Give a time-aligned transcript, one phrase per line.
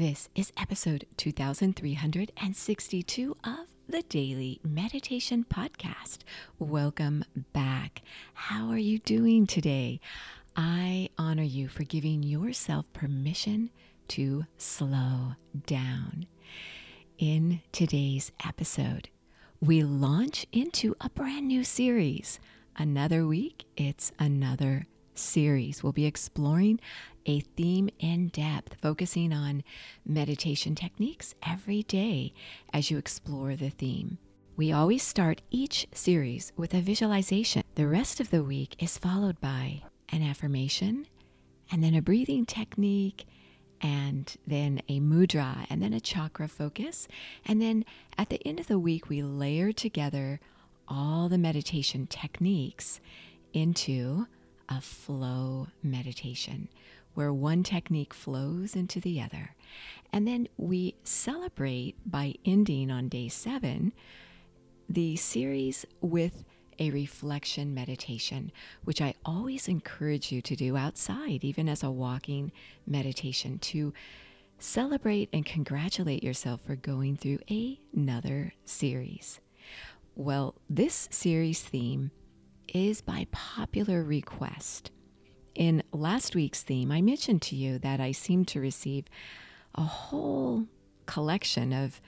[0.00, 6.20] This is episode 2362 of the Daily Meditation Podcast.
[6.58, 8.00] Welcome back.
[8.32, 10.00] How are you doing today?
[10.56, 13.68] I honor you for giving yourself permission
[14.08, 15.34] to slow
[15.66, 16.24] down.
[17.18, 19.10] In today's episode,
[19.60, 22.40] we launch into a brand new series.
[22.74, 25.82] Another week, it's another series.
[25.82, 26.80] We'll be exploring
[27.26, 29.62] a theme in depth, focusing on
[30.04, 32.32] meditation techniques every day
[32.72, 34.18] as you explore the theme.
[34.56, 37.62] We always start each series with a visualization.
[37.76, 41.06] The rest of the week is followed by an affirmation,
[41.70, 43.26] and then a breathing technique,
[43.80, 47.08] and then a mudra, and then a chakra focus.
[47.46, 47.84] And then
[48.18, 50.40] at the end of the week, we layer together
[50.88, 53.00] all the meditation techniques
[53.52, 54.26] into
[54.68, 56.68] a flow meditation
[57.14, 59.54] where one technique flows into the other.
[60.12, 63.92] And then we celebrate by ending on day seven
[64.88, 66.44] the series with
[66.80, 68.50] a reflection meditation,
[68.84, 72.50] which I always encourage you to do outside, even as a walking
[72.86, 73.92] meditation, to
[74.58, 77.38] celebrate and congratulate yourself for going through
[77.94, 79.40] another series.
[80.16, 82.10] Well, this series theme
[82.68, 84.90] is by popular request.
[85.60, 89.04] In last week's theme, I mentioned to you that I seem to receive
[89.74, 90.64] a whole
[91.04, 92.00] collection of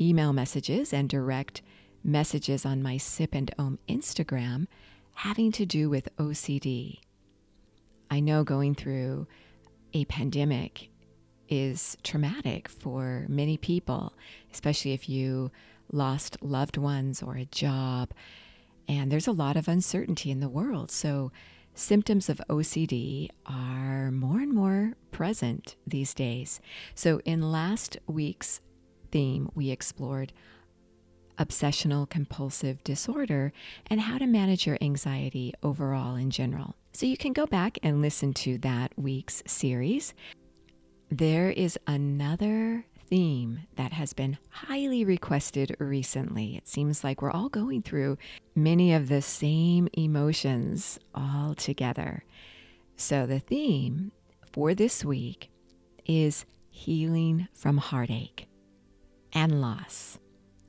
[0.00, 1.62] email messages and direct
[2.04, 4.68] messages on my Sip and Om Instagram
[5.14, 7.00] having to do with OCD.
[8.08, 9.26] I know going through
[9.92, 10.88] a pandemic
[11.48, 14.12] is traumatic for many people,
[14.52, 15.50] especially if you
[15.90, 18.12] lost loved ones or a job.
[18.86, 20.92] And there's a lot of uncertainty in the world.
[20.92, 21.32] So,
[21.74, 26.60] symptoms of OCD are more and more present these days.
[26.94, 28.60] So, in last week's
[29.10, 30.32] theme, we explored
[31.38, 33.52] obsessional compulsive disorder
[33.86, 36.76] and how to manage your anxiety overall in general.
[36.92, 40.14] So, you can go back and listen to that week's series.
[41.10, 46.56] There is another theme that has been highly requested recently.
[46.56, 48.16] It seems like we're all going through
[48.54, 52.24] many of the same emotions all together.
[52.96, 54.12] So, the theme
[54.50, 55.50] for this week
[56.06, 58.48] is healing from heartache
[59.34, 60.18] and loss.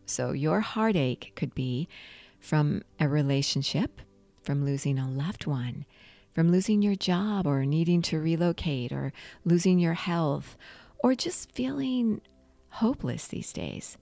[0.05, 1.87] So, your heartache could be
[2.41, 4.01] from a relationship,
[4.43, 5.85] from losing a loved one,
[6.33, 9.13] from losing your job or needing to relocate or
[9.45, 10.57] losing your health
[10.99, 12.19] or just feeling
[12.73, 13.97] hopeless these days.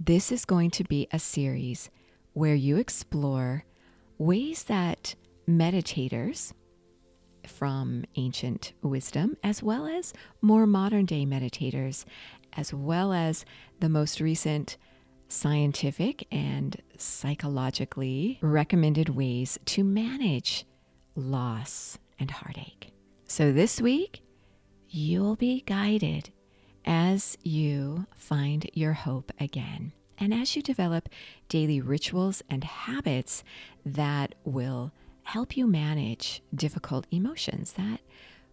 [0.00, 1.90] This is going to be a series
[2.32, 3.64] where you explore
[4.18, 5.14] ways that
[5.48, 6.52] meditators
[7.46, 10.12] from ancient wisdom, as well as
[10.42, 12.04] more modern day meditators,
[12.54, 13.44] as well as
[13.78, 14.76] the most recent
[15.28, 20.66] scientific and psychologically recommended ways to manage
[21.14, 22.92] loss and heartache.
[23.28, 24.22] So this week,
[24.88, 26.32] you'll be guided
[26.88, 29.92] as you find your hope again.
[30.16, 31.10] And as you develop
[31.48, 33.44] daily rituals and habits
[33.84, 34.90] that will
[35.22, 38.00] help you manage difficult emotions that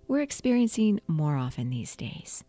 [0.08, 2.44] we're experiencing more often these days.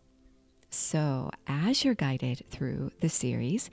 [0.69, 3.69] So, as you're guided through the series,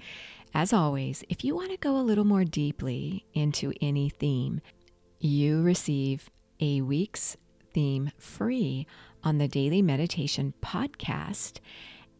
[0.55, 4.61] as always, if you want to go a little more deeply into any theme,
[5.19, 7.37] you receive a week's
[7.75, 8.87] theme free
[9.25, 11.59] on the Daily Meditation podcast.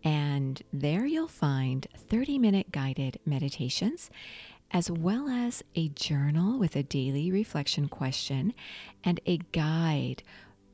[0.05, 4.11] And there you'll find 30 minute guided meditations,
[4.71, 8.53] as well as a journal with a daily reflection question
[9.03, 10.23] and a guide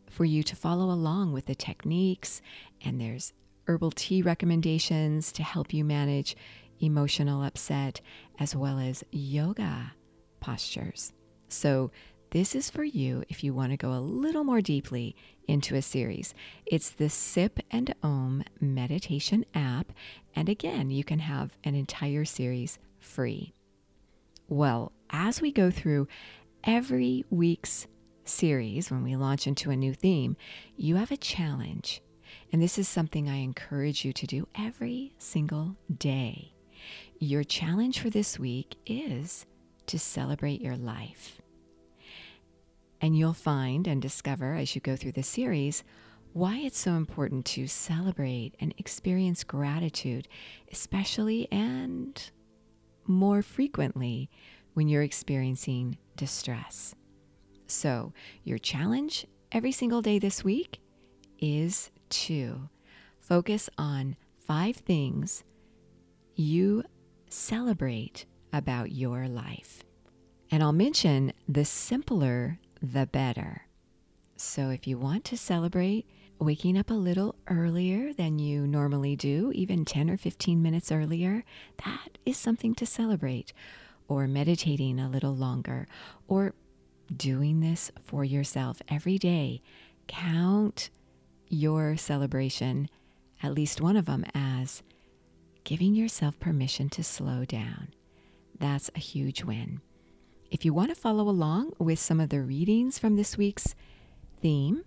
[0.09, 2.43] for you to follow along with the techniques.
[2.85, 3.33] And there's
[3.69, 6.37] herbal tea recommendations to help you manage
[6.81, 8.01] emotional upset,
[8.41, 9.93] as well as yoga
[10.41, 11.13] postures.
[11.49, 11.91] So,
[12.31, 15.17] this is for you if you want to go a little more deeply
[15.49, 16.33] into a series.
[16.65, 19.93] It's the Sip and Om meditation app.
[20.37, 23.53] And again, you can have an entire series free.
[24.49, 26.07] Well, as we go through
[26.63, 27.89] every week's
[28.25, 30.37] series, when we launch into a new theme,
[30.77, 32.01] you have a challenge.
[32.53, 36.53] And this is something I encourage you to do every single day.
[37.19, 39.47] Your challenge for this week is
[39.87, 41.41] to celebrate your life.
[43.01, 45.83] And you'll find and discover as you go through the series
[46.33, 50.29] why it's so important to celebrate and experience gratitude,
[50.71, 52.31] especially and
[53.07, 54.31] more frequently
[54.75, 56.95] when you're experiencing distress.
[57.67, 58.13] So,
[58.45, 60.81] your challenge every single day this week
[61.39, 62.69] is to
[63.19, 65.45] focus on five things
[66.35, 66.83] you
[67.29, 69.83] celebrate about your life.
[70.51, 73.63] And I'll mention the simpler, the better.
[74.37, 76.07] So if you want to celebrate
[76.39, 81.45] waking up a little earlier than you normally do, even 10 or 15 minutes earlier,
[81.85, 83.53] that is something to celebrate.
[84.09, 85.87] Or meditating a little longer,
[86.27, 86.55] or
[87.15, 89.63] doing this for yourself every day.
[90.09, 90.91] Count
[91.49, 92.89] your celebration,
[93.43, 94.83] at least one of them, as
[95.63, 97.89] giving yourself permission to slow down.
[98.59, 99.81] That's a huge win.
[100.51, 103.77] If you want to follow along with some of the readings from this week's
[104.43, 104.83] theme,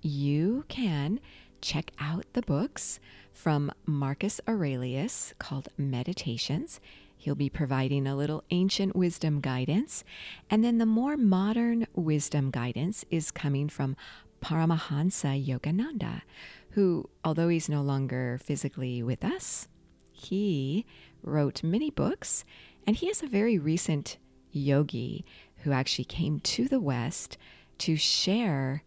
[0.00, 1.18] you can
[1.60, 3.00] check out the books
[3.32, 6.78] from Marcus Aurelius called Meditations.
[7.16, 10.04] He'll be providing a little ancient wisdom guidance.
[10.48, 13.96] And then the more modern wisdom guidance is coming from
[14.40, 16.22] Paramhansa Yogananda,
[16.70, 19.66] who, although he's no longer physically with us,
[20.12, 20.86] he
[21.24, 22.44] wrote many books
[22.86, 24.16] and he is a very recent
[24.52, 25.24] yogi
[25.58, 27.38] who actually came to the West
[27.78, 28.82] to share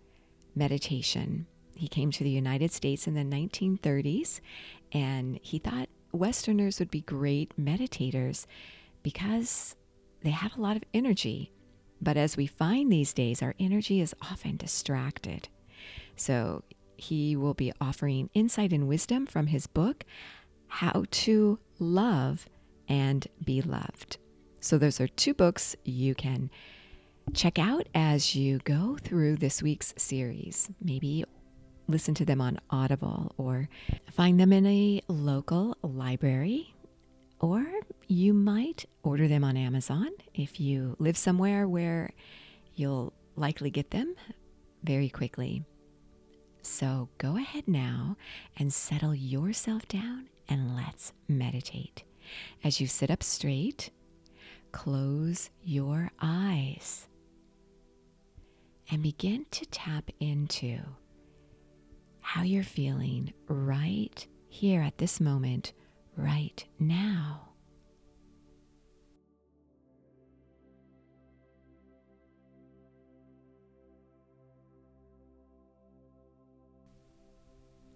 [0.56, 1.48] meditation.
[1.76, 4.40] He came to the United States in the 1930s
[4.92, 8.46] and he thought Westerners would be great meditators
[9.04, 9.76] because
[10.24, 11.52] they have a lot of energy.
[12.02, 15.50] But as we find these days, our energy is often distracted.
[16.16, 16.64] So
[16.98, 20.06] he will be offering insight and wisdom from his book,
[20.68, 22.48] How to Love
[22.88, 24.18] and Be Loved.
[24.66, 26.50] So those are two books you can
[27.36, 30.72] check out as you go through this week's series.
[30.82, 31.24] Maybe
[31.88, 33.70] listen to them on Audible or
[34.12, 36.74] find them in a local library.
[37.40, 37.64] Or
[38.08, 42.10] you might order them on Amazon if you live somewhere where
[42.74, 44.16] you'll likely get them
[44.84, 45.64] very quickly.
[46.64, 48.18] So go ahead now
[48.58, 52.04] and settle yourself down and let's meditate.
[52.64, 53.92] As you sit up straight,
[54.76, 57.08] close your eyes
[58.92, 60.78] and begin to tap into
[62.20, 65.72] how you're feeling right here at this moment,
[66.18, 67.48] right now.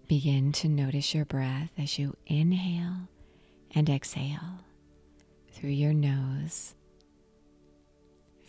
[0.08, 3.06] Begin to notice your breath as you inhale
[3.74, 4.60] and exhale
[5.60, 6.74] through your nose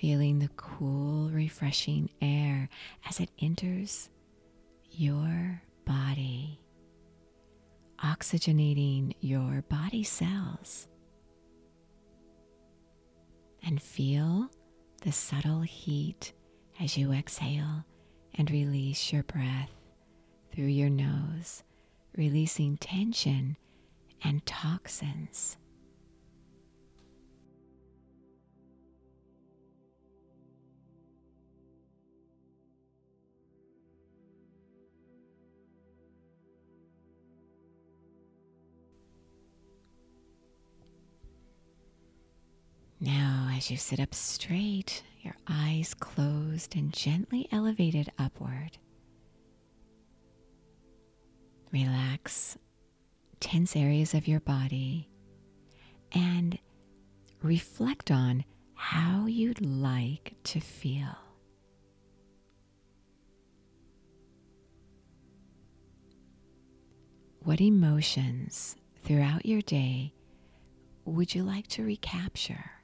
[0.02, 2.68] feeling the cool, refreshing air
[3.08, 4.10] as it enters
[4.90, 6.60] your body,
[8.04, 10.88] oxygenating your body cells.
[13.64, 14.50] And feel
[15.04, 16.34] the subtle heat
[16.80, 17.86] as you exhale
[18.34, 19.70] and release your breath
[20.52, 21.62] through your nose,
[22.18, 23.56] releasing tension
[24.24, 25.58] and toxins.
[43.62, 48.80] As you sit up straight, your eyes closed and gently elevated upward,
[51.72, 52.58] relax
[53.40, 55.08] tense areas of your body
[56.12, 56.58] and
[57.44, 58.44] reflect on
[58.74, 61.16] how you'd like to feel.
[67.44, 70.16] What emotions throughout your day
[71.06, 72.81] would you like to recapture?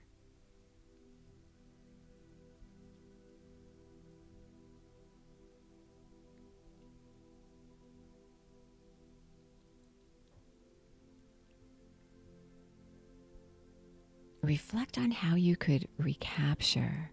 [14.47, 17.11] Reflect on how you could recapture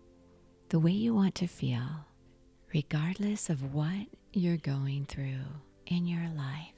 [0.68, 2.06] the way you want to feel,
[2.72, 5.42] regardless of what you're going through
[5.86, 6.70] in your life.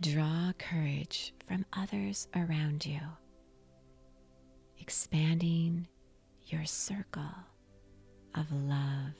[0.00, 3.00] Draw courage from others around you,
[4.78, 5.86] expanding
[6.46, 7.34] your circle
[8.34, 9.12] of love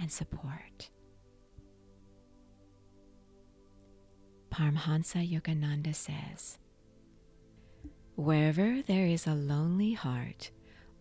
[0.00, 0.90] and support.
[4.50, 6.58] Paramhansa Yogananda says,
[8.14, 10.50] Wherever there is a lonely heart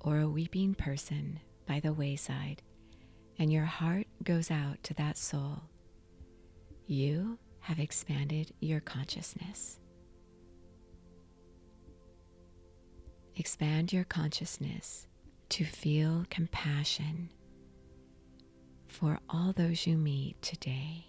[0.02, 2.62] or a weeping person by the wayside,
[3.40, 5.64] and your heart goes out to that soul,
[6.88, 9.80] you have expanded your consciousness.
[13.36, 15.08] expand your consciousness
[15.50, 17.30] to feel compassion
[18.96, 21.06] for all those you meet today.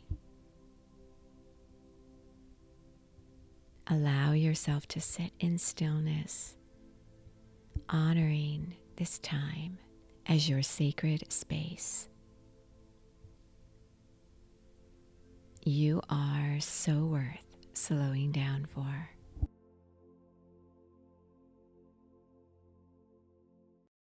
[3.86, 6.56] Allow yourself to sit in stillness,
[7.88, 9.78] honoring this time
[10.26, 12.08] as your sacred space.
[15.64, 17.38] You are so worth
[17.74, 19.15] slowing down for.